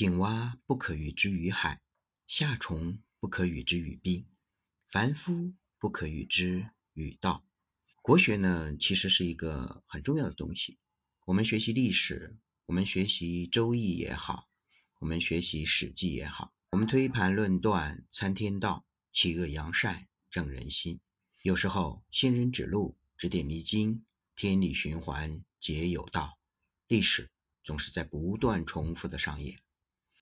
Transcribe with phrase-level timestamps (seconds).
[0.00, 1.82] 井蛙不可与之于海，
[2.26, 4.26] 夏虫不可与之语冰，
[4.88, 7.46] 凡夫不可与之语道。
[8.00, 10.78] 国学呢，其实是一个很重要的东西。
[11.26, 14.48] 我们学习历史，我们学习《周易》也好，
[15.00, 20.98] 我们学习《史记》也好，我们推盘论断，参天道，弃恶扬善，正人心。
[21.42, 26.38] 有时候仙人指路，指点迷津，天理循环，皆有道。
[26.88, 27.30] 历史
[27.62, 29.60] 总是在不断重复的上演。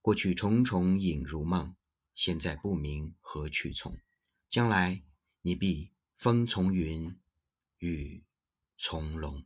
[0.08, 1.76] 过去重重引如梦，
[2.14, 3.98] 现在不明何去从。
[4.48, 5.02] 将来
[5.42, 7.20] 你必风从云，
[7.76, 8.24] 雨
[8.78, 9.44] 从龙。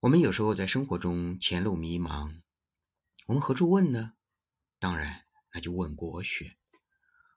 [0.00, 2.40] 我们有时候在生活中前路迷茫，
[3.26, 4.14] 我们何处问呢？
[4.78, 6.56] 当然，那就问国学。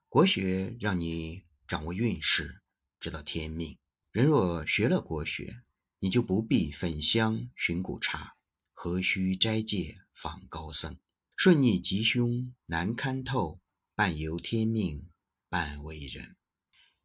[0.08, 2.62] 国学让你掌握运势，
[2.98, 3.78] 知道天命。
[4.12, 5.64] 人若学了国学，
[6.00, 8.38] 你就不必焚香寻古刹，
[8.72, 10.98] 何须斋戒访高僧？
[11.40, 13.60] 顺逆吉凶难堪透，
[13.94, 15.08] 半由天命，
[15.50, 16.36] 半为人。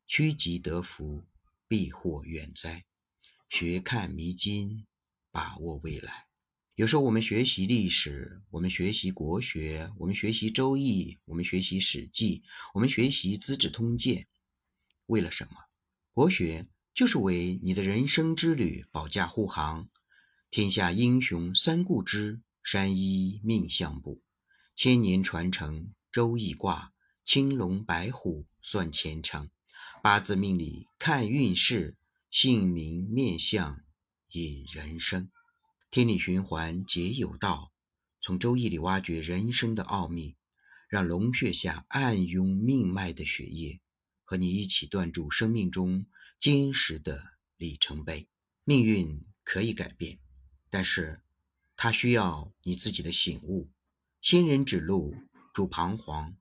[0.07, 1.23] 趋吉得福，
[1.69, 2.87] 避祸远灾。
[3.51, 4.87] 学看迷津，
[5.31, 6.29] 把握未来。
[6.77, 12.39] 有时候我们学习历史，我们学习国学，我们学习《周易》，我们学习《史记》，
[12.73, 14.23] 我们学习《资治通鉴》，
[15.09, 15.53] 为了什么？
[16.15, 19.91] 国学就是为你的人生之旅保驾护航。
[20.49, 22.41] 天下英雄三顾之。
[22.63, 24.23] 山医命相卜，
[24.77, 26.93] 千年传承周易卦，
[27.25, 29.51] 青龙白虎算前程，
[30.03, 31.97] 八字命理看运势，
[32.31, 33.83] 姓名面相
[34.31, 35.31] 引人生，
[35.91, 37.73] 天理循环皆有道。
[38.21, 40.37] 从周易里挖掘人生的奥秘，
[40.89, 43.81] 让龙穴下暗涌命脉的血液，
[44.23, 46.07] 和你一起断铸生命中
[46.39, 48.29] 坚实的里程碑。
[48.63, 50.21] 命运可以改变，
[50.71, 51.22] 但是。
[51.83, 53.69] 他需要你自己的醒悟，
[54.21, 55.17] 仙人指路
[55.53, 56.37] 助彷徨，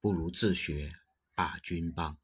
[0.00, 0.90] 不如自学
[1.34, 2.16] 把君帮。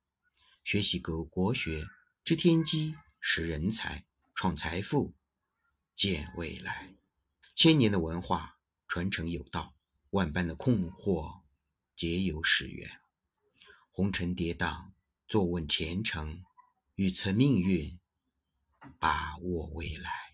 [0.64, 1.84] 学习国国学，
[2.24, 5.12] 知天机，识人才，创财富，
[5.94, 6.94] 见未来。
[7.54, 8.56] 千年的文化
[8.88, 9.74] 传承有道，
[10.08, 11.42] 万般的困惑
[11.94, 12.90] 皆有始源。
[13.90, 14.92] 红尘跌宕，
[15.28, 16.42] 坐问前程，
[16.94, 18.00] 预测命运，
[18.98, 20.31] 把握未来。